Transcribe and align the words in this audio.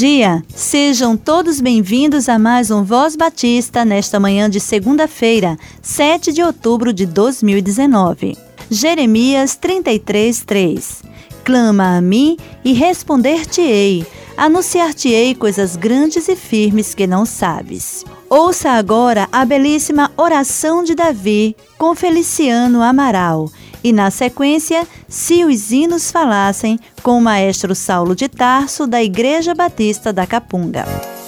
Dia! 0.00 0.42
Sejam 0.48 1.14
todos 1.14 1.60
bem-vindos 1.60 2.26
a 2.26 2.38
mais 2.38 2.70
um 2.70 2.82
Voz 2.82 3.14
Batista 3.14 3.84
nesta 3.84 4.18
manhã 4.18 4.48
de 4.48 4.58
segunda-feira, 4.58 5.58
7 5.82 6.32
de 6.32 6.42
outubro 6.42 6.90
de 6.90 7.04
2019. 7.04 8.34
Jeremias 8.70 9.56
33, 9.56 10.42
3 10.42 11.02
Clama 11.44 11.98
a 11.98 12.00
mim 12.00 12.38
e 12.64 12.72
responder-te-ei, 12.72 14.06
anunciar-te-ei 14.38 15.34
coisas 15.34 15.76
grandes 15.76 16.28
e 16.28 16.34
firmes 16.34 16.94
que 16.94 17.06
não 17.06 17.26
sabes. 17.26 18.02
Ouça 18.30 18.70
agora 18.70 19.28
a 19.30 19.44
belíssima 19.44 20.10
oração 20.16 20.82
de 20.82 20.94
Davi 20.94 21.54
com 21.76 21.94
Feliciano 21.94 22.80
Amaral 22.80 23.50
e, 23.82 23.92
na 23.92 24.10
sequência, 24.10 24.86
Se 25.08 25.44
os 25.44 25.70
Hinos 25.70 26.10
Falassem, 26.10 26.78
com 27.02 27.18
o 27.18 27.20
maestro 27.20 27.74
Saulo 27.74 28.14
de 28.14 28.28
Tarso, 28.28 28.86
da 28.86 29.02
Igreja 29.02 29.54
Batista 29.54 30.12
da 30.12 30.26
Capunga. 30.26 31.19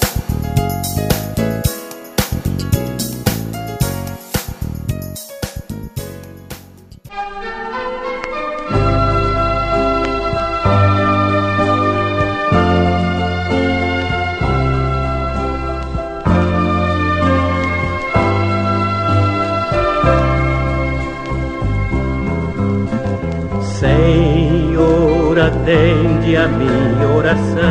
A 26.37 26.49
minha 26.49 27.09
oração. 27.17 27.63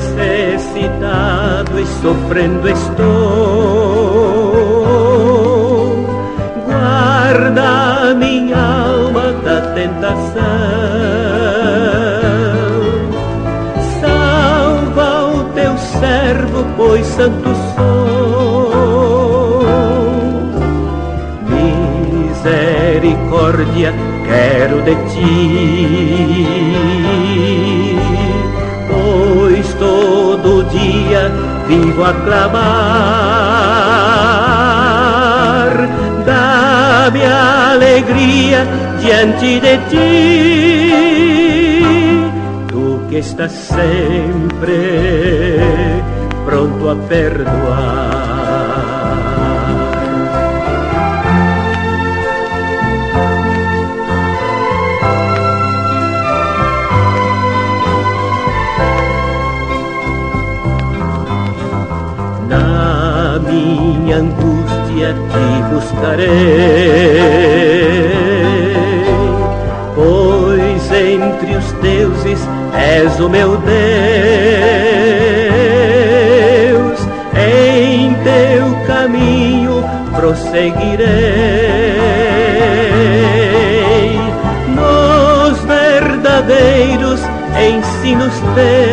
Necessitado 0.00 1.80
e 1.80 1.86
sofrendo 2.00 2.68
estou. 2.68 3.02
Guarda 6.66 8.14
minha 8.14 8.56
alma 8.58 9.32
da 9.44 9.60
tentação. 9.72 10.42
Salva 14.00 15.34
o 15.34 15.44
teu 15.54 15.76
servo, 15.78 16.64
pois 16.76 17.06
santo 17.06 17.52
misericórdia 22.42 24.11
quero 24.32 24.80
de 24.88 24.94
ti. 25.12 25.32
Pois 28.90 29.66
todo 29.74 30.64
dia 30.64 31.22
vivo 31.68 32.04
a 32.04 32.12
clamar, 32.24 32.62
dá-me 36.26 37.24
alegria 37.26 38.60
diante 39.00 39.60
de 39.60 39.74
ti. 39.90 40.10
Tu 42.68 42.84
que 43.08 43.18
estás 43.18 43.52
sempre 43.52 44.78
pronto 46.46 46.90
a 46.90 46.96
perdoar. 47.08 48.31
Pois 69.94 70.92
entre 70.92 71.56
os 71.56 71.72
deuses 71.82 72.40
és 72.74 73.20
o 73.20 73.28
meu 73.28 73.56
Deus, 73.58 73.68
em 77.36 78.14
teu 78.24 78.74
caminho 78.86 79.84
prosseguirei, 80.16 81.08
nos 84.74 85.58
verdadeiros 85.64 87.20
ensinos 87.58 88.34
teus 88.56 88.92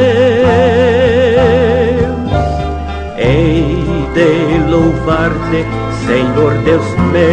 louvar-te, 4.69 5.65
Senhor 6.09 6.53
Deus 6.65 6.87
meu. 7.11 7.29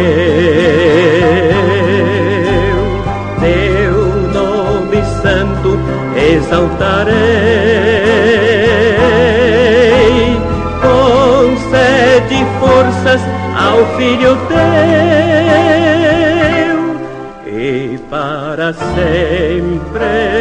Teu 3.41 3.95
nome 4.31 5.01
santo 5.23 5.79
exaltarei. 6.15 7.15
Concede 10.79 12.39
forças 12.59 13.21
ao 13.57 13.79
filho 13.97 14.37
teu 14.47 14.57
e 17.51 17.97
para 18.11 18.73
sempre 18.73 20.37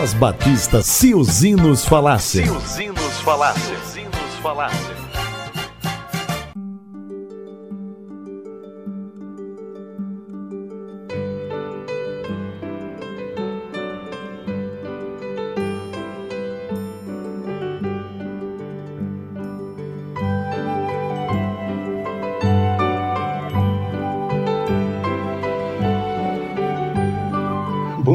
Voz 0.00 0.14
Batista, 0.14 0.82
se 0.82 1.14
os 1.14 1.44
hinos 1.44 1.84
falassem. 1.84 2.46
Se 2.46 2.50
os 2.50 2.78
hinos 2.78 3.20
falassem. 3.20 3.62
Se 3.62 3.82
os 3.82 3.96
hinos 3.98 4.34
falassem. 4.40 4.99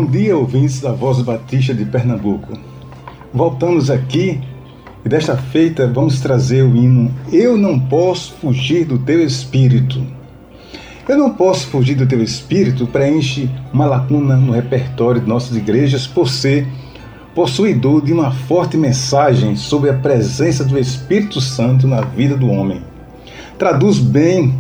Dia, 0.04 0.36
ouvintes 0.36 0.82
da 0.82 0.92
Voz 0.92 1.22
Batista 1.22 1.74
de 1.74 1.86
Pernambuco. 1.86 2.52
Voltamos 3.32 3.90
aqui 3.90 4.42
e 5.06 5.08
desta 5.08 5.38
feita 5.38 5.88
vamos 5.88 6.20
trazer 6.20 6.64
o 6.64 6.76
hino 6.76 7.14
Eu 7.32 7.56
não 7.56 7.80
posso 7.80 8.34
fugir 8.34 8.84
do 8.84 8.98
teu 8.98 9.24
espírito. 9.24 10.06
Eu 11.08 11.18
não 11.18 11.34
posso 11.36 11.68
fugir 11.68 11.96
do 11.96 12.06
teu 12.06 12.22
espírito 12.22 12.88
preenche 12.88 13.50
uma 13.72 13.86
lacuna 13.86 14.36
no 14.36 14.52
repertório 14.52 15.22
de 15.22 15.30
nossas 15.30 15.56
igrejas 15.56 16.06
por 16.06 16.28
ser 16.28 16.68
possuidor 17.34 18.04
de 18.04 18.12
uma 18.12 18.32
forte 18.32 18.76
mensagem 18.76 19.56
sobre 19.56 19.90
a 19.90 19.94
presença 19.94 20.66
do 20.66 20.78
Espírito 20.78 21.40
Santo 21.40 21.88
na 21.88 22.02
vida 22.02 22.36
do 22.36 22.50
homem. 22.50 22.82
traduz 23.58 24.00
bem 24.00 24.54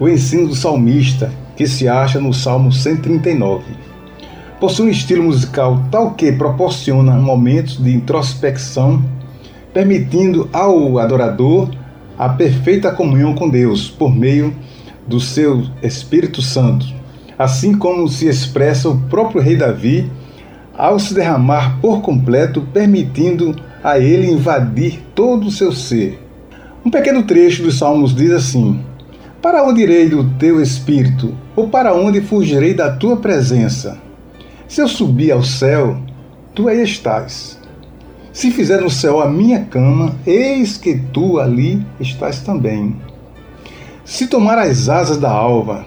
o 0.00 0.08
ensino 0.08 0.48
do 0.48 0.54
salmista, 0.54 1.30
que 1.56 1.66
se 1.66 1.88
acha 1.88 2.18
no 2.18 2.32
Salmo 2.32 2.72
139. 2.72 3.87
Possui 4.60 4.86
um 4.86 4.90
estilo 4.90 5.22
musical 5.22 5.84
tal 5.88 6.14
que 6.14 6.32
proporciona 6.32 7.12
momentos 7.12 7.80
de 7.80 7.94
introspecção, 7.94 9.04
permitindo 9.72 10.48
ao 10.52 10.98
adorador 10.98 11.70
a 12.18 12.28
perfeita 12.30 12.90
comunhão 12.90 13.36
com 13.36 13.48
Deus 13.48 13.88
por 13.88 14.12
meio 14.12 14.52
do 15.06 15.20
seu 15.20 15.62
Espírito 15.80 16.42
Santo, 16.42 16.84
assim 17.38 17.72
como 17.72 18.08
se 18.08 18.26
expressa 18.26 18.88
o 18.88 18.98
próprio 19.02 19.40
rei 19.40 19.56
Davi 19.56 20.10
ao 20.76 20.98
se 20.98 21.14
derramar 21.14 21.78
por 21.80 22.00
completo, 22.00 22.66
permitindo 22.72 23.54
a 23.82 24.00
ele 24.00 24.28
invadir 24.28 25.00
todo 25.14 25.46
o 25.46 25.52
seu 25.52 25.70
ser. 25.70 26.20
Um 26.84 26.90
pequeno 26.90 27.22
trecho 27.22 27.62
dos 27.62 27.78
Salmos 27.78 28.12
diz 28.12 28.32
assim: 28.32 28.80
Para 29.40 29.62
onde 29.62 29.82
irei 29.82 30.08
do 30.08 30.28
teu 30.30 30.60
espírito, 30.60 31.32
ou 31.54 31.68
para 31.68 31.94
onde 31.94 32.20
fugirei 32.20 32.74
da 32.74 32.90
tua 32.90 33.16
presença? 33.18 34.07
Se 34.68 34.82
eu 34.82 34.86
subir 34.86 35.32
ao 35.32 35.42
céu, 35.42 35.96
tu 36.54 36.68
aí 36.68 36.82
estás. 36.82 37.58
Se 38.34 38.50
fizer 38.50 38.82
no 38.82 38.90
céu 38.90 39.18
a 39.18 39.26
minha 39.26 39.64
cama, 39.64 40.14
eis 40.26 40.76
que 40.76 40.98
tu 41.10 41.40
ali 41.40 41.84
estás 41.98 42.42
também. 42.42 42.94
Se 44.04 44.26
tomar 44.26 44.58
as 44.58 44.90
asas 44.90 45.16
da 45.16 45.30
alva, 45.30 45.86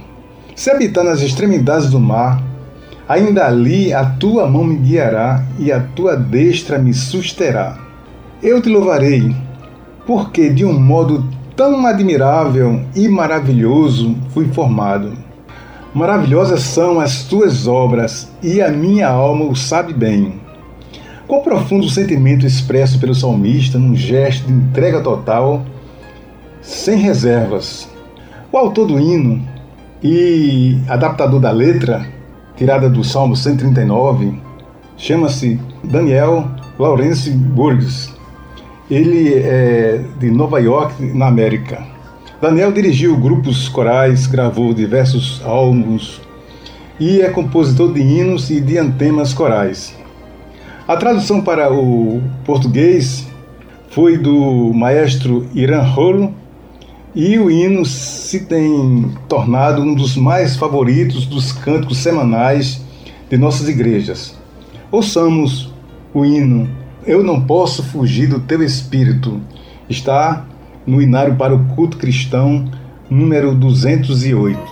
se 0.56 0.72
habitar 0.72 1.04
nas 1.04 1.22
extremidades 1.22 1.92
do 1.92 2.00
mar, 2.00 2.42
ainda 3.08 3.46
ali 3.46 3.94
a 3.94 4.04
tua 4.04 4.50
mão 4.50 4.64
me 4.64 4.78
guiará 4.78 5.46
e 5.60 5.72
a 5.72 5.80
tua 5.80 6.18
destra 6.18 6.80
me 6.80 6.92
susterá. 6.92 7.78
Eu 8.42 8.60
te 8.64 8.70
louvarei, 8.70 9.36
porque 10.08 10.50
de 10.50 10.66
um 10.66 10.74
modo 10.80 11.24
tão 11.56 11.86
admirável 11.86 12.84
e 12.96 13.08
maravilhoso 13.08 14.18
fui 14.34 14.48
formado. 14.48 15.14
Maravilhosas 15.94 16.62
são 16.62 17.00
as 17.00 17.24
tuas 17.24 17.68
obras, 17.68 18.32
e 18.42 18.62
a 18.62 18.70
minha 18.70 19.10
alma 19.10 19.46
o 19.46 19.56
sabe 19.56 19.94
bem. 19.94 20.40
Qual 21.28 21.42
profundo 21.42 21.90
sentimento 21.90 22.46
expresso 22.46 23.00
pelo 23.00 23.14
salmista 23.14 23.78
num 23.78 23.96
gesto 23.96 24.48
de 24.48 24.54
entrega 24.54 25.02
total, 25.02 25.66
sem 26.62 26.98
reservas. 26.98 27.90
O 28.52 28.58
autor 28.58 28.88
do 28.88 29.00
hino 29.00 29.42
e 30.04 30.78
adaptador 30.88 31.40
da 31.40 31.52
letra, 31.52 32.08
tirada 32.56 32.90
do 32.90 33.04
Salmo 33.04 33.36
139, 33.36 34.40
chama-se 34.98 35.60
Daniel 35.84 36.48
Lawrence 36.78 37.30
Burgess. 37.32 38.14
Ele 38.90 39.34
é 39.34 40.04
de 40.20 40.30
Nova 40.30 40.60
York, 40.60 41.02
na 41.14 41.28
América. 41.28 41.84
Daniel 42.42 42.72
dirigiu 42.72 43.16
grupos 43.18 43.70
corais, 43.70 44.26
gravou 44.26 44.74
diversos 44.74 45.40
álbuns 45.46 46.20
e 47.00 47.22
é 47.22 47.30
compositor 47.30 47.94
de 47.94 48.02
hinos 48.02 48.50
e 48.50 48.60
de 48.60 48.80
antemas 48.80 49.32
corais. 49.32 49.96
A 50.88 50.98
tradução 50.98 51.42
para 51.42 51.72
o 51.72 52.20
português 52.44 53.28
foi 53.92 54.18
do 54.18 54.74
maestro 54.74 55.48
Irã 55.54 55.84
Rolo 55.84 56.34
e 57.14 57.38
o 57.38 57.52
hino 57.52 57.86
se 57.86 58.40
tem 58.46 59.12
tornado 59.30 59.84
um 59.84 59.94
dos 59.94 60.16
mais 60.16 60.56
favoritos 60.56 61.28
dos 61.28 61.52
cânticos 61.52 62.00
semanais 62.00 62.82
de 63.30 63.38
nossas 63.38 63.70
igrejas. 63.70 64.36
Ouçamos 64.92 65.72
o 66.12 66.26
hino 66.26 66.68
Eu 67.06 67.24
Não 67.24 67.40
Posso 67.40 67.84
Fugir 67.84 68.30
do 68.30 68.40
Teu 68.40 68.64
Espírito. 68.64 69.40
Está 69.88 70.48
no 70.86 71.02
Inário 71.02 71.36
para 71.36 71.54
o 71.54 71.66
Culto 71.76 71.98
Cristão, 71.98 72.70
número 73.10 73.54
208. 73.54 74.71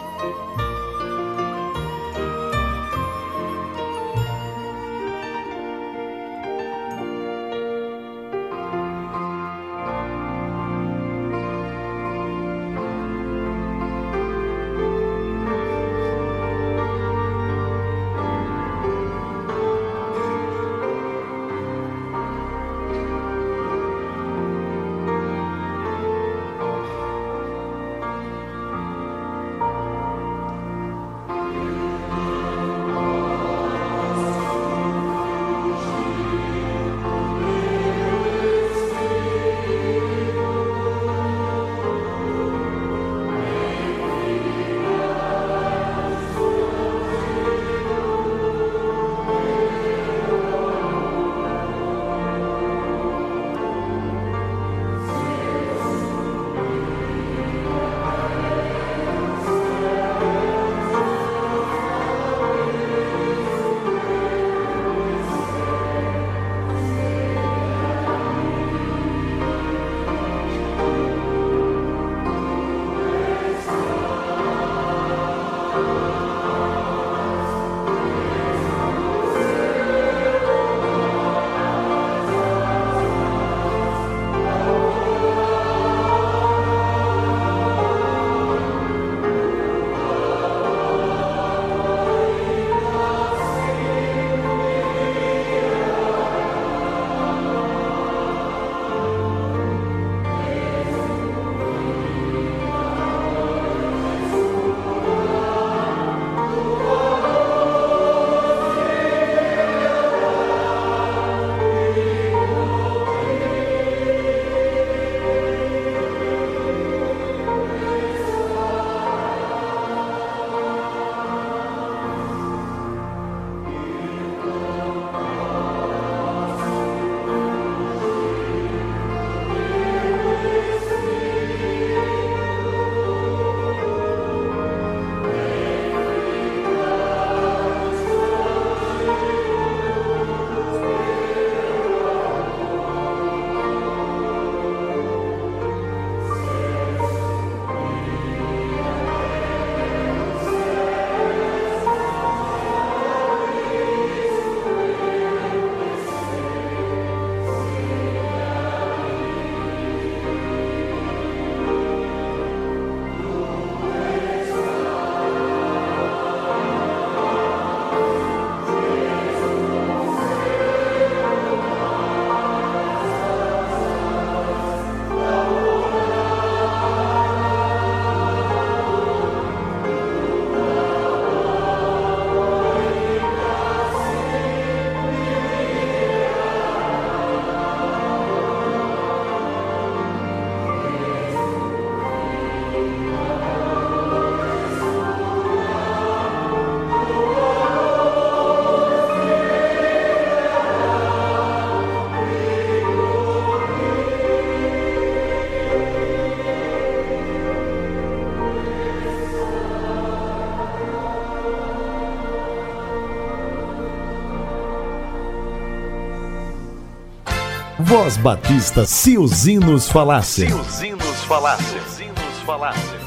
Voz 217.89 218.17
Batista, 218.17 218.85
se 218.85 219.17
os 219.17 219.47
hinos 219.47 219.89
falassem. 219.89 220.47
Se 220.47 220.53
os 220.53 220.81
hinos 220.83 221.23
falassem. 221.23 221.65
Se 221.65 221.87
os 221.87 221.99
hinos 221.99 222.39
falassem. 222.45 222.99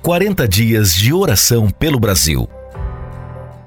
40 0.00 0.46
dias 0.46 0.94
de 0.94 1.12
oração 1.12 1.70
pelo 1.70 1.98
Brasil. 1.98 2.48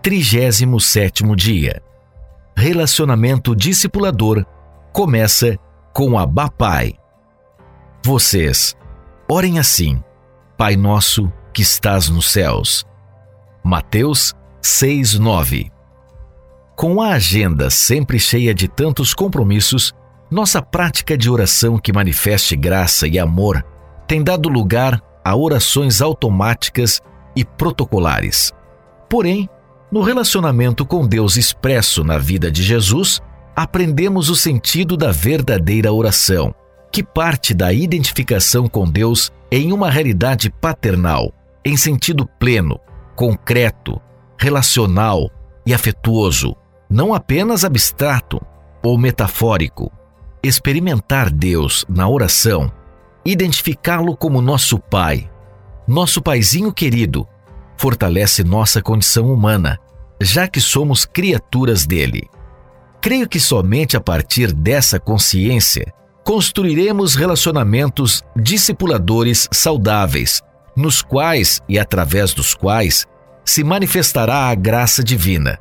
37 0.02 1.26
dia. 1.36 1.84
Relacionamento 2.56 3.54
discipulador 3.54 4.46
começa 4.94 5.58
com 5.94 6.18
a 6.18 6.26
Bapai. 6.26 6.94
Vocês, 8.02 8.78
orem 9.30 9.60
assim: 9.60 10.02
Pai 10.58 10.78
nosso 10.78 11.30
que 11.54 11.64
estás 11.64 12.08
nos 12.08 12.32
céus. 12.32 12.86
Mateus 13.62 14.34
6:9. 14.64 15.77
Com 16.78 17.02
a 17.02 17.14
agenda 17.14 17.72
sempre 17.72 18.20
cheia 18.20 18.54
de 18.54 18.68
tantos 18.68 19.12
compromissos, 19.12 19.96
nossa 20.30 20.62
prática 20.62 21.18
de 21.18 21.28
oração 21.28 21.80
que 21.80 21.92
manifeste 21.92 22.56
graça 22.56 23.08
e 23.08 23.18
amor 23.18 23.66
tem 24.08 24.24
dado 24.24 24.48
lugar 24.48 25.02
a 25.26 25.36
orações 25.36 26.04
automáticas 26.04 27.02
e 27.36 27.44
protocolares. 27.44 28.54
Porém, 29.10 29.50
no 29.92 30.04
relacionamento 30.04 30.86
com 30.86 31.08
Deus 31.08 31.36
expresso 31.36 32.04
na 32.04 32.20
vida 32.20 32.52
de 32.52 32.62
Jesus, 32.62 33.22
aprendemos 33.56 34.30
o 34.30 34.36
sentido 34.36 34.96
da 34.96 35.12
verdadeira 35.12 35.92
oração, 35.92 36.54
que 36.92 37.02
parte 37.02 37.56
da 37.56 37.74
identificação 37.74 38.68
com 38.68 38.88
Deus 38.88 39.32
em 39.52 39.74
uma 39.74 39.90
realidade 39.90 40.52
paternal, 40.62 41.34
em 41.66 41.76
sentido 41.76 42.30
pleno, 42.40 42.80
concreto, 43.16 44.00
relacional 44.40 45.32
e 45.66 45.74
afetuoso, 45.74 46.56
não 46.90 47.14
apenas 47.14 47.64
abstrato 47.64 48.42
ou 48.84 48.98
metafórico. 48.98 49.92
Experimentar 50.44 51.30
Deus 51.30 51.86
na 51.90 52.08
oração, 52.08 52.72
identificá-lo 53.26 54.16
como 54.16 54.42
nosso 54.42 54.80
Pai, 54.80 55.30
nosso 55.88 56.22
Paizinho 56.22 56.72
querido, 56.72 57.28
fortalece 57.78 58.44
nossa 58.44 58.82
condição 58.82 59.32
humana, 59.32 59.80
já 60.22 60.48
que 60.48 60.62
somos 60.62 61.06
criaturas 61.06 61.86
dele. 61.86 62.30
Creio 63.02 63.28
que 63.28 63.40
somente 63.40 63.96
a 63.96 64.02
partir 64.02 64.52
dessa 64.54 65.00
consciência 65.00 65.94
construiremos 66.24 67.16
relacionamentos 67.16 68.22
discipuladores 68.36 69.48
saudáveis, 69.52 70.42
nos 70.76 71.02
quais 71.02 71.62
e 71.70 71.80
através 71.80 72.34
dos 72.34 72.54
quais 72.54 73.06
se 73.46 73.64
manifestará 73.64 74.50
a 74.50 74.56
graça 74.56 75.02
divina. 75.02 75.58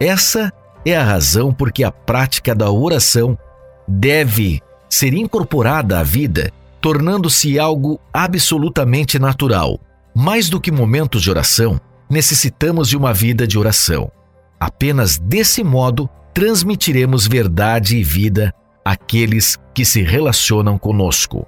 Essa 0.00 0.52
é 0.84 0.96
a 0.96 1.04
razão 1.04 1.52
por 1.52 1.72
que 1.72 1.84
a 1.84 1.90
prática 1.90 2.54
da 2.54 2.70
oração 2.70 3.38
deve 3.86 4.60
ser 4.88 5.14
incorporada 5.14 5.98
à 5.98 6.02
vida, 6.02 6.50
tornando-se 6.80 7.58
algo 7.58 8.00
absolutamente 8.12 9.18
natural. 9.18 9.78
Mais 10.14 10.48
do 10.48 10.60
que 10.60 10.72
momentos 10.72 11.22
de 11.22 11.30
oração, 11.30 11.80
necessitamos 12.08 12.88
de 12.88 12.96
uma 12.96 13.12
vida 13.12 13.46
de 13.46 13.58
oração. 13.58 14.10
Apenas 14.58 15.18
desse 15.18 15.62
modo 15.62 16.08
transmitiremos 16.34 17.26
verdade 17.26 17.96
e 17.96 18.02
vida 18.02 18.52
àqueles 18.84 19.58
que 19.74 19.84
se 19.84 20.02
relacionam 20.02 20.78
conosco. 20.78 21.46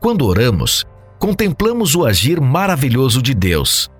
Quando 0.00 0.26
oramos, 0.26 0.84
contemplamos 1.18 1.94
o 1.94 2.04
agir 2.04 2.40
maravilhoso 2.40 3.22
de 3.22 3.34
Deus. 3.34 3.90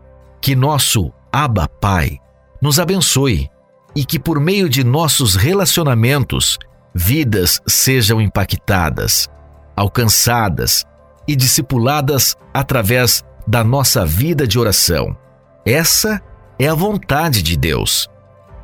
Que 0.40 0.54
nosso 0.54 1.10
Abba 1.32 1.66
Pai 1.66 2.18
nos 2.60 2.78
abençoe 2.78 3.48
e 3.94 4.04
que 4.04 4.18
por 4.18 4.40
meio 4.40 4.68
de 4.68 4.82
nossos 4.82 5.34
relacionamentos, 5.34 6.58
vidas 6.94 7.60
sejam 7.66 8.20
impactadas, 8.20 9.28
alcançadas 9.76 10.84
e 11.26 11.34
discipuladas 11.34 12.36
através 12.52 13.24
da 13.46 13.62
nossa 13.62 14.04
vida 14.04 14.46
de 14.46 14.58
oração. 14.58 15.16
Essa 15.64 16.20
é 16.58 16.68
a 16.68 16.74
vontade 16.74 17.42
de 17.42 17.56
Deus. 17.56 18.08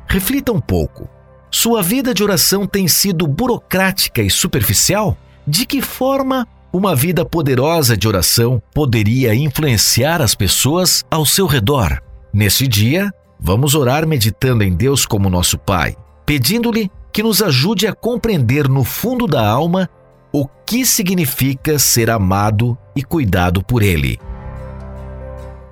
Reflita 0.07 0.51
um 0.51 0.61
pouco. 0.61 1.09
Sua 1.49 1.81
vida 1.81 2.13
de 2.13 2.23
oração 2.23 2.65
tem 2.65 2.87
sido 2.87 3.27
burocrática 3.27 4.21
e 4.21 4.29
superficial? 4.29 5.17
De 5.45 5.65
que 5.65 5.81
forma 5.81 6.47
uma 6.71 6.95
vida 6.95 7.25
poderosa 7.25 7.97
de 7.97 8.07
oração 8.07 8.61
poderia 8.73 9.35
influenciar 9.35 10.21
as 10.21 10.33
pessoas 10.33 11.03
ao 11.11 11.25
seu 11.25 11.45
redor? 11.45 12.01
Nesse 12.33 12.67
dia, 12.67 13.13
Vamos 13.43 13.73
orar 13.73 14.05
meditando 14.05 14.63
em 14.63 14.71
Deus 14.71 15.03
como 15.03 15.27
nosso 15.27 15.57
Pai, 15.57 15.97
pedindo-lhe 16.27 16.91
que 17.11 17.23
nos 17.23 17.41
ajude 17.41 17.87
a 17.87 17.93
compreender 17.93 18.69
no 18.69 18.83
fundo 18.83 19.25
da 19.25 19.45
alma 19.49 19.89
o 20.31 20.47
que 20.47 20.85
significa 20.85 21.79
ser 21.79 22.11
amado 22.11 22.77
e 22.95 23.01
cuidado 23.01 23.63
por 23.63 23.81
Ele. 23.81 24.19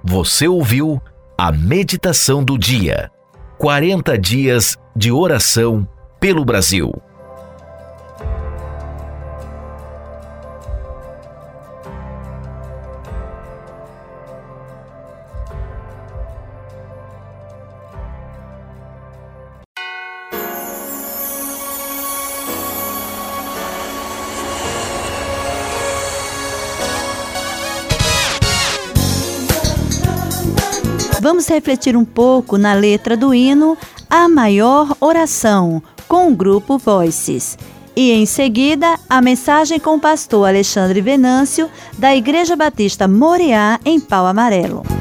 Você 0.04 0.48
ouviu 0.48 1.00
a 1.38 1.52
meditação 1.52 2.44
do 2.44 2.58
dia. 2.58 3.12
40 3.60 4.18
dias 4.18 4.76
de 4.96 5.12
oração 5.12 5.88
pelo 6.20 6.44
Brasil. 6.44 6.92
Vamos 31.30 31.48
refletir 31.48 31.96
um 31.96 32.04
pouco 32.04 32.58
na 32.58 32.74
letra 32.74 33.16
do 33.16 33.36
hino 33.36 33.78
A 34.10 34.28
Maior 34.28 34.98
Oração, 35.00 35.80
com 36.08 36.28
o 36.28 36.36
grupo 36.36 36.80
Voices. 36.80 37.56
E 37.96 38.10
em 38.10 38.26
seguida, 38.26 38.98
a 39.08 39.22
mensagem 39.22 39.80
com 39.80 39.98
o 39.98 40.00
pastor 40.00 40.48
Alexandre 40.48 41.02
Venâncio, 41.02 41.70
da 42.00 42.16
Igreja 42.16 42.56
Batista 42.56 43.08
Moriá, 43.08 43.80
em 43.86 44.00
Pau 44.00 44.26
Amarelo. 44.26 44.99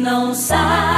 Não 0.00 0.34
sabes 0.34 0.97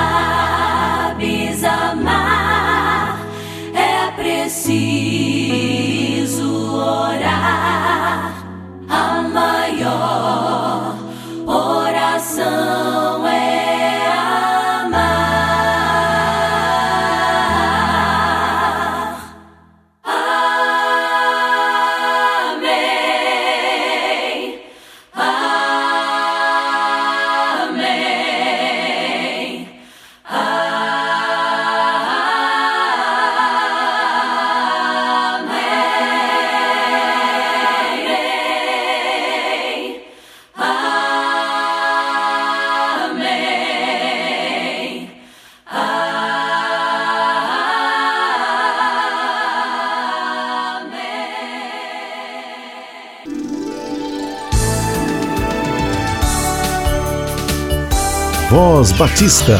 Voz 58.50 58.90
Batista. 58.90 59.56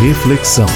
Reflexão. 0.00 0.66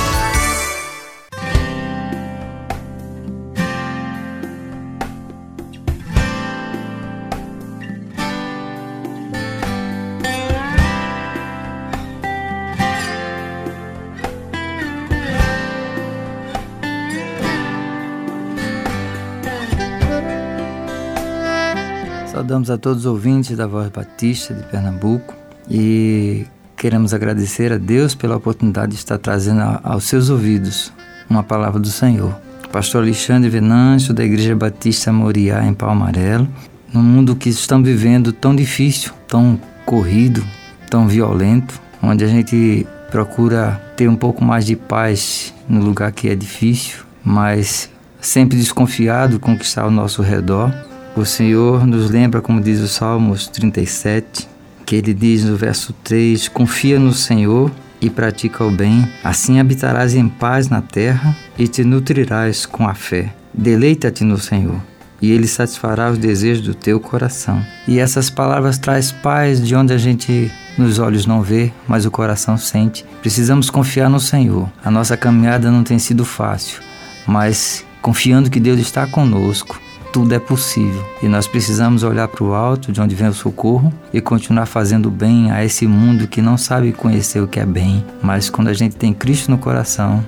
Saudamos 22.27 22.69
a 22.69 22.77
todos 22.77 22.99
os 22.99 23.07
ouvintes 23.07 23.57
da 23.57 23.69
Voz 23.69 23.91
Batista 23.91 24.53
de 24.53 24.65
Pernambuco 24.65 25.37
e 25.71 26.45
queremos 26.85 27.15
agradecer 27.15 27.73
a 27.73 27.79
Deus 27.79 28.15
pela 28.15 28.37
oportunidade 28.37 28.93
de 28.93 28.99
estar 28.99 29.17
trazendo 29.17 29.63
aos 29.83 30.05
seus 30.05 30.29
ouvidos 30.29 30.93
uma 31.31 31.43
palavra 31.43 31.81
do 31.81 31.89
Senhor. 31.89 32.39
Pastor 32.71 33.03
Alexandre 33.03 33.49
Venâncio, 33.49 34.13
da 34.13 34.23
Igreja 34.23 34.55
Batista 34.55 35.11
Moriá, 35.11 35.65
em 35.65 35.73
Palmarelo, 35.73 36.47
num 36.93 37.03
mundo 37.03 37.35
que 37.35 37.49
estamos 37.49 37.89
vivendo 37.89 38.35
tão 38.35 38.55
difícil, 38.55 39.15
tão 39.27 39.59
corrido, 39.87 40.45
tão 40.91 41.09
violento, 41.09 41.81
onde 42.03 42.23
a 42.23 42.29
gente 42.29 42.87
procura 43.11 43.81
ter 43.97 44.07
um 44.07 44.17
pouco 44.17 44.45
mais 44.45 44.67
de 44.67 44.77
paz 44.77 45.55
no 45.67 45.81
lugar 45.81 46.13
que 46.13 46.29
é 46.29 46.35
difícil, 46.35 46.99
mas 47.25 47.89
sempre 48.21 48.59
desconfiado 48.59 49.41
com 49.41 49.55
o 49.55 49.59
que 49.59 49.65
está 49.65 49.85
ao 49.85 49.91
nosso 49.91 50.21
redor. 50.21 50.71
O 51.17 51.25
Senhor 51.25 51.87
nos 51.87 52.11
lembra, 52.11 52.43
como 52.43 52.61
diz 52.61 52.79
o 52.81 52.89
Salmos 52.89 53.49
37, 53.49 54.53
que 54.85 54.97
ele 54.97 55.15
diz 55.15 55.45
no 55.45 55.57
verso 55.57 55.93
3: 56.05 56.49
Confia 56.49 56.99
no 56.99 57.13
Senhor 57.13 57.71
e 58.01 58.11
pratica 58.11 58.65
o 58.65 58.71
bem, 58.71 59.09
assim 59.23 59.59
habitarás 59.59 60.15
em 60.15 60.29
paz 60.29 60.69
na 60.69 60.83
terra 60.83 61.37
e 61.59 61.67
te 61.67 61.83
nutrirás 61.85 62.67
com 62.67 62.87
a 62.87 62.95
fé. 62.95 63.35
Deleita-te 63.53 64.25
no 64.25 64.39
Senhor 64.39 64.81
e 65.25 65.31
ele 65.31 65.47
satisfará 65.47 66.11
os 66.11 66.19
desejos 66.19 66.63
do 66.63 66.75
teu 66.75 67.01
coração. 67.01 67.65
E 67.89 67.99
essas 67.99 68.29
palavras 68.29 68.77
traz 68.77 69.11
paz 69.11 69.67
de 69.67 69.75
onde 69.75 69.93
a 69.93 69.97
gente 69.97 70.53
nos 70.77 70.99
olhos 70.99 71.25
não 71.25 71.41
vê, 71.41 71.73
mas 71.89 72.05
o 72.05 72.11
coração 72.11 72.59
sente. 72.59 73.07
Precisamos 73.23 73.71
confiar 73.71 74.11
no 74.11 74.21
Senhor. 74.21 74.71
A 74.85 74.91
nossa 74.91 75.17
caminhada 75.17 75.71
não 75.71 75.83
tem 75.83 75.99
sido 75.99 76.27
fácil, 76.27 76.83
mas 77.27 77.87
confiando 78.03 78.51
que 78.51 78.61
Deus 78.61 78.79
está 78.79 79.07
conosco, 79.07 79.81
tudo 80.15 80.33
é 80.33 80.39
possível. 80.39 81.05
E 81.21 81.27
nós 81.27 81.49
precisamos 81.49 82.05
olhar 82.05 82.29
para 82.29 82.45
o 82.45 82.55
alto, 82.55 82.93
de 82.93 83.01
onde 83.01 83.17
vem 83.17 83.27
o 83.27 83.35
socorro, 83.35 83.93
e 84.13 84.21
continuar 84.21 84.65
fazendo 84.65 85.11
bem 85.11 85.51
a 85.51 85.65
esse 85.65 85.89
mundo 85.89 86.29
que 86.29 86.41
não 86.41 86.57
sabe 86.57 86.93
conhecer 86.93 87.41
o 87.41 87.49
que 87.49 87.59
é 87.59 87.67
bem. 87.67 88.05
Mas 88.23 88.49
quando 88.49 88.69
a 88.69 88.73
gente 88.73 88.95
tem 88.95 89.13
Cristo 89.13 89.51
no 89.51 89.59
coração, 89.59 90.25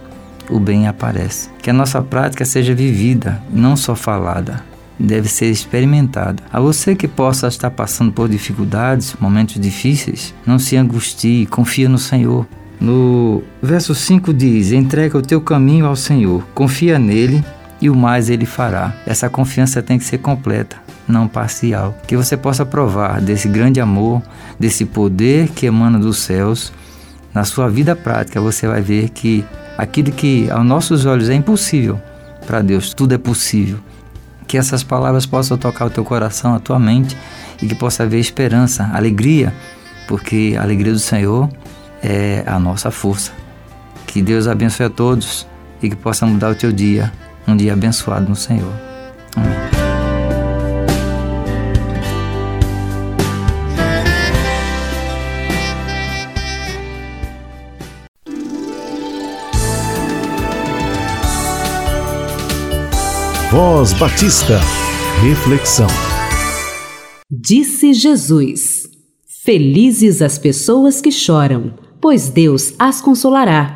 o 0.51 0.59
bem 0.59 0.88
aparece. 0.88 1.51
Que 1.62 1.70
a 1.70 1.72
nossa 1.72 2.03
prática 2.03 2.44
seja 2.44 2.75
vivida, 2.75 3.40
não 3.49 3.77
só 3.77 3.94
falada. 3.94 4.61
Deve 4.99 5.29
ser 5.29 5.53
experimentada. 5.53 6.42
A 6.53 6.59
você 6.59 6.96
que 6.96 7.07
possa 7.07 7.46
estar 7.46 7.70
passando 7.70 8.11
por 8.11 8.29
dificuldades, 8.29 9.14
momentos 9.20 9.61
difíceis, 9.61 10.35
não 10.44 10.59
se 10.59 10.77
angustie, 10.77 11.46
confia 11.46 11.88
no 11.88 11.99
Senhor. 11.99 12.44
No 12.81 13.40
verso 13.62 13.94
5 13.94 14.35
diz: 14.35 14.72
Entrega 14.72 15.16
o 15.16 15.22
teu 15.22 15.40
caminho 15.40 15.87
ao 15.87 15.94
Senhor, 15.94 16.44
confia 16.55 16.99
nele 16.99 17.44
e 17.81 17.91
o 17.91 17.95
mais 17.95 18.31
ele 18.31 18.47
fará. 18.47 18.95
Essa 19.07 19.29
confiança 19.29 19.83
tem 19.83 19.99
que 19.99 20.05
ser 20.05 20.19
completa, 20.19 20.77
não 21.07 21.29
parcial. 21.29 21.97
Que 22.07 22.17
você 22.17 22.37
possa 22.37 22.65
provar 22.65 23.21
desse 23.21 23.49
grande 23.49 23.81
amor, 23.81 24.23
desse 24.59 24.85
poder 24.85 25.49
que 25.49 25.67
emana 25.67 25.99
dos 25.99 26.19
céus. 26.19 26.73
Na 27.35 27.45
sua 27.45 27.69
vida 27.69 27.95
prática, 27.95 28.41
você 28.41 28.67
vai 28.67 28.81
ver 28.81 29.11
que 29.11 29.45
aquilo 29.77 30.11
que 30.11 30.51
aos 30.51 30.65
nossos 30.65 31.05
olhos 31.05 31.29
é 31.29 31.35
impossível, 31.35 32.01
para 32.47 32.62
Deus 32.62 32.95
tudo 32.95 33.15
é 33.15 33.19
possível. 33.19 33.79
Que 34.47 34.57
essas 34.57 34.83
palavras 34.83 35.27
possam 35.27 35.59
tocar 35.59 35.87
o 35.87 35.91
teu 35.91 36.05
coração, 36.05 36.55
a 36.55 36.61
tua 36.61 36.79
mente 36.79 37.17
e 37.61 37.67
que 37.67 37.75
possa 37.75 38.05
haver 38.05 38.21
esperança, 38.21 38.91
alegria, 38.95 39.53
porque 40.07 40.55
a 40.59 40.62
alegria 40.62 40.93
do 40.93 40.99
Senhor 40.99 41.51
é 42.03 42.45
a 42.47 42.59
nossa 42.59 42.91
força. 42.91 43.33
Que 44.07 44.23
Deus 44.23 44.47
abençoe 44.47 44.87
a 44.87 44.91
todos 44.91 45.47
e 45.83 45.91
que 45.91 45.97
possa 45.97 46.25
mudar 46.25 46.51
o 46.51 46.55
teu 46.55 46.73
dia 46.73 47.12
um 47.47 47.57
dia 47.57 47.73
abençoado 47.73 48.29
no 48.29 48.37
Senhor. 48.37 48.73
Amém. 49.37 49.67
Voz 63.57 63.95
Batista. 63.95 64.61
Reflexão. 65.23 65.87
Disse 67.31 67.95
Jesus: 67.95 68.87
Felizes 69.45 70.21
as 70.21 70.37
pessoas 70.37 71.01
que 71.01 71.11
choram, 71.11 71.73
pois 71.99 72.29
Deus 72.29 72.75
as 72.79 73.01
consolará. 73.01 73.76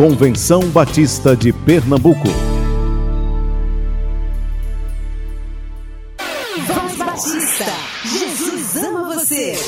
Convenção 0.00 0.62
Batista 0.70 1.36
de 1.36 1.52
Pernambuco. 1.52 2.26
Voz 6.66 6.96
Batista, 6.96 7.66
Jesus 8.02 8.76
ama 8.82 9.14
você. 9.14 9.58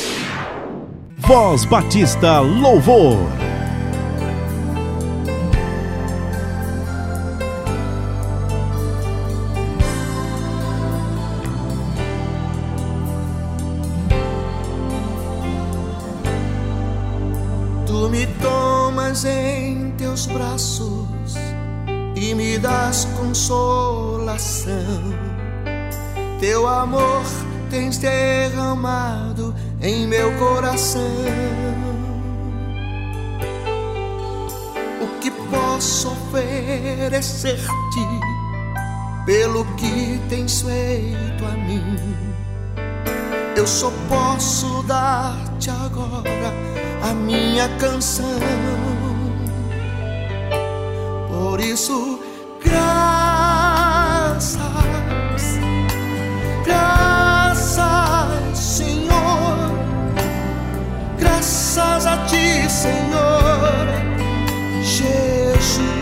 Voz 1.19 1.67
Batista 1.67 2.41
Louvor. 2.41 3.42
Teus 20.13 20.27
braços 20.27 21.35
e 22.15 22.35
me 22.35 22.59
das 22.59 23.07
consolação. 23.17 24.67
Teu 26.39 26.69
amor 26.69 27.23
tens 27.71 27.97
derramado 27.97 29.55
em 29.81 30.07
meu 30.07 30.31
coração. 30.37 31.01
O 35.01 35.19
que 35.19 35.31
posso 35.31 36.09
oferecer-te 36.09 37.63
pelo 39.25 39.65
que 39.77 40.21
tens 40.29 40.61
feito 40.61 41.43
a 41.47 41.53
mim? 41.53 41.97
Eu 43.57 43.67
só 43.67 43.91
posso 44.11 44.83
dar-te 44.83 45.71
agora 45.71 46.53
a 47.03 47.15
minha 47.15 47.67
canção. 47.79 48.92
Por 51.43 51.61
isso, 51.61 52.21
graças, 52.65 52.87
graças, 56.65 57.79
Senhor, 58.59 59.73
graças 61.19 62.07
a 62.07 62.17
Ti, 62.27 62.71
Senhor, 62.71 63.89
Jesus. 64.83 66.02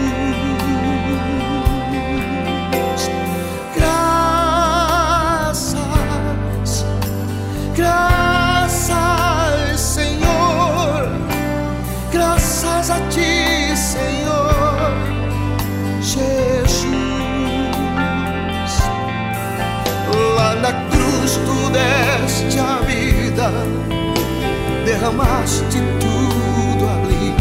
Derramaste 25.40 25.80
tudo 26.00 26.86
ali. 26.86 27.34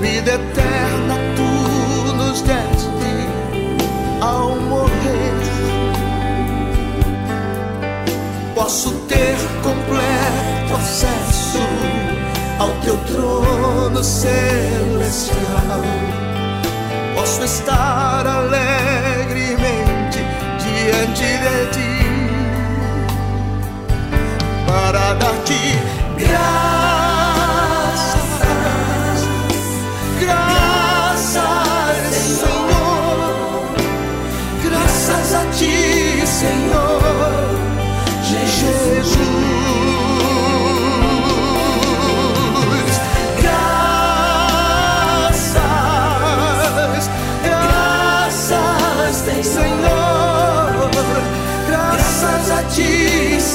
Vida 0.00 0.34
eterna 0.34 1.16
tu 1.34 2.12
nos 2.14 2.40
deste 2.42 3.28
ao 4.20 4.54
morrer. 4.54 5.34
Posso 8.54 8.90
ter 9.08 9.36
completo 9.62 10.74
acesso 10.76 11.58
ao 12.60 12.70
teu 12.82 12.96
trono 12.98 14.04
celestial. 14.04 15.82
Posso 17.16 17.42
estar 17.42 18.24
alegremente 18.26 20.20
diante 20.60 21.24
de 21.24 21.66
ti 21.72 21.96
para 24.66 25.14
dar-te 25.14 25.85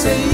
ti, 0.02 0.31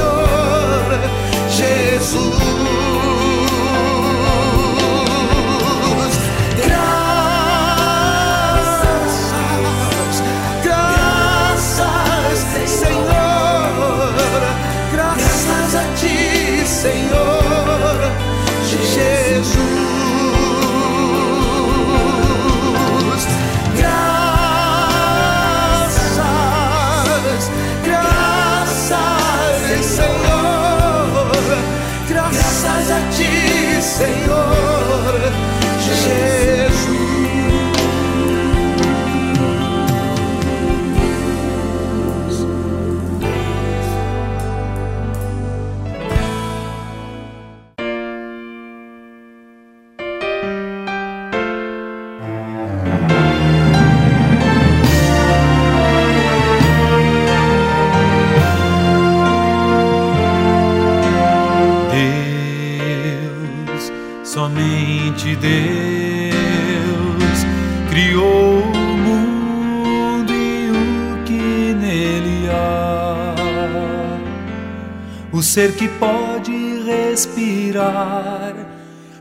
ser 75.48 75.72
que 75.72 75.88
pode 75.88 76.84
respirar 76.84 78.54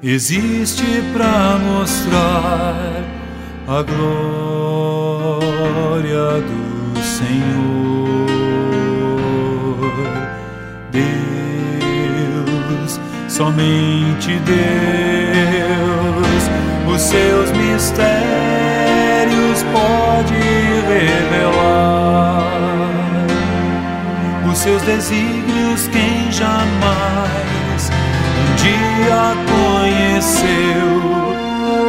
existe 0.04 0.84
para 1.14 1.58
mostrar 1.58 3.06
a 3.66 3.82
glória 3.82 4.02
do 6.42 7.02
Senhor. 7.02 8.28
Deus, 10.92 13.00
somente 13.30 14.38
Deus, 14.46 14.58
os 16.94 17.02
seus 17.02 17.50
mistérios 17.52 18.04
pode 19.72 20.34
revelar. 20.90 22.48
Os 24.52 24.58
seus 24.58 24.82
desígnios 24.82 25.88
quem 25.88 26.17
jamais 26.38 27.90
um 27.90 28.56
dia 28.56 29.34
conheceu, 29.50 30.92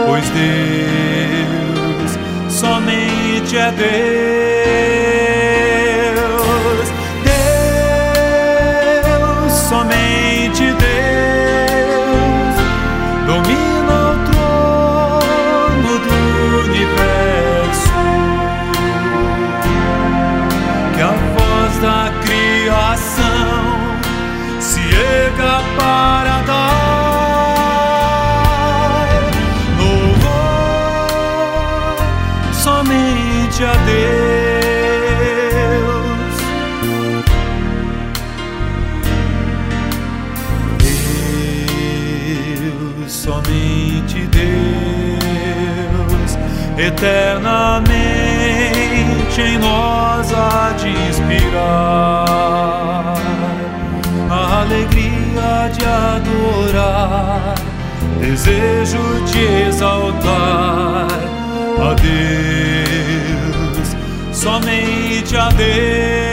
pois 0.07 0.27
Deus 0.31 2.13
somente 2.49 3.57
é 3.57 3.71
Deus. 3.73 3.89
Deus, 9.05 9.53
somente 9.69 10.65
Deus, 10.65 12.57
domina 13.27 13.97
o 14.13 14.15
trono 14.31 15.93
do 15.99 16.19
universo. 16.65 17.97
Que 20.95 21.03
a 21.03 21.13
voz 21.37 21.73
da 21.81 22.11
eternamente 46.89 47.91
em 49.41 49.59
nós 49.59 50.33
há 50.33 50.73
de 50.73 50.89
inspirar 51.09 52.25
a 54.31 54.61
alegria 54.63 55.71
de 55.73 55.85
adorar, 55.85 57.55
desejo 58.21 59.25
de 59.27 59.69
exaltar 59.69 61.09
a 61.79 61.95
Deus, 61.95 63.87
somente 64.33 65.37
a 65.37 65.49
Deus. 65.51 66.28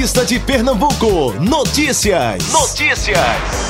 Batista 0.00 0.24
de 0.24 0.40
Pernambuco. 0.40 1.34
Notícias. 1.40 2.50
Notícias. 2.50 3.69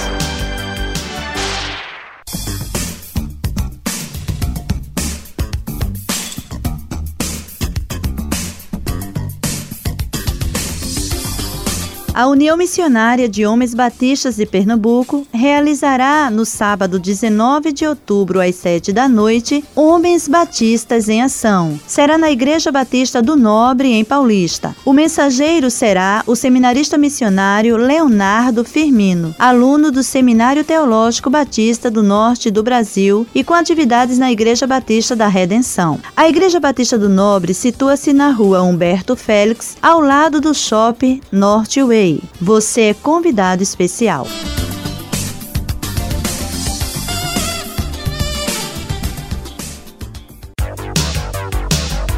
A 12.21 12.27
União 12.27 12.55
Missionária 12.55 13.27
de 13.27 13.47
Homens 13.47 13.73
Batistas 13.73 14.37
de 14.37 14.45
Pernambuco 14.45 15.27
realizará 15.33 16.31
no 16.31 16.45
sábado 16.45 16.99
19 16.99 17.73
de 17.73 17.87
outubro 17.87 18.43
às 18.43 18.57
7 18.57 18.93
da 18.93 19.09
noite 19.09 19.65
Homens 19.75 20.29
Batistas 20.29 21.09
em 21.09 21.23
Ação. 21.23 21.81
Será 21.87 22.19
na 22.19 22.31
Igreja 22.31 22.71
Batista 22.71 23.23
do 23.23 23.37
Nobre 23.37 23.89
em 23.89 24.05
Paulista. 24.05 24.77
O 24.85 24.93
mensageiro 24.93 25.71
será 25.71 26.23
o 26.27 26.37
seminarista 26.37 26.99
missionário 26.99 27.79
Leonardo 27.79 28.67
Firmino, 28.67 29.35
aluno 29.39 29.91
do 29.91 30.03
Seminário 30.03 30.63
Teológico 30.63 31.31
Batista 31.31 31.91
do 31.91 32.03
Norte 32.03 32.51
do 32.51 32.63
Brasil 32.63 33.27
e 33.35 33.43
com 33.43 33.55
atividades 33.55 34.19
na 34.19 34.31
Igreja 34.31 34.67
Batista 34.67 35.17
da 35.17 35.27
Redenção. 35.27 35.99
A 36.15 36.29
Igreja 36.29 36.61
Batista 36.61 36.99
do 36.99 37.09
Nobre 37.09 37.55
situa-se 37.55 38.13
na 38.13 38.31
Rua 38.31 38.61
Humberto 38.61 39.17
Félix, 39.17 39.75
ao 39.81 40.03
lado 40.03 40.39
do 40.39 40.53
Shopping 40.53 41.23
Norte 41.33 41.83
Way. 41.83 42.10
Você 42.41 42.83
é 42.83 42.95
convidado 42.95 43.63
especial. 43.63 44.27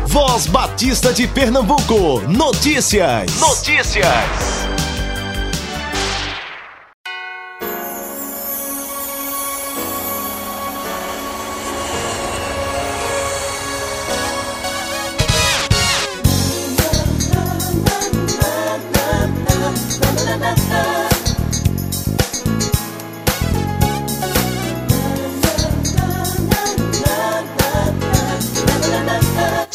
Voz 0.07 0.47
Batista 0.47 1.13
de 1.13 1.27
Pernambuco. 1.27 2.21
Notícias. 2.29 3.41
Notícias. 3.41 4.62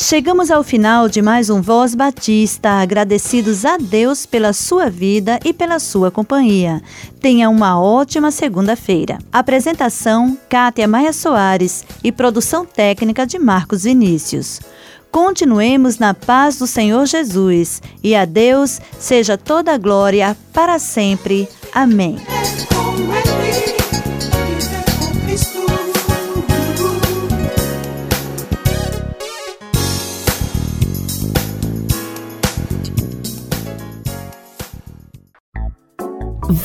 Chegamos 0.09 0.49
ao 0.49 0.63
final 0.63 1.09
de 1.09 1.21
mais 1.21 1.49
um 1.49 1.61
Voz 1.61 1.93
Batista, 1.93 2.79
agradecidos 2.79 3.65
a 3.65 3.75
Deus 3.75 4.25
pela 4.25 4.53
sua 4.53 4.89
vida 4.89 5.37
e 5.43 5.51
pela 5.51 5.79
sua 5.79 6.09
companhia. 6.09 6.81
Tenha 7.19 7.49
uma 7.49 7.77
ótima 7.77 8.31
segunda-feira. 8.31 9.17
Apresentação: 9.33 10.37
Kátia 10.47 10.87
Maia 10.87 11.11
Soares 11.11 11.83
e 12.01 12.09
produção 12.09 12.63
técnica 12.63 13.27
de 13.27 13.37
Marcos 13.37 13.83
Vinícius. 13.83 14.61
Continuemos 15.11 15.99
na 15.99 16.13
paz 16.13 16.57
do 16.57 16.67
Senhor 16.67 17.05
Jesus 17.05 17.81
e 18.01 18.15
a 18.15 18.23
Deus 18.23 18.79
seja 18.97 19.37
toda 19.37 19.73
a 19.73 19.77
glória 19.77 20.37
para 20.53 20.79
sempre. 20.79 21.49
Amém. 21.73 22.15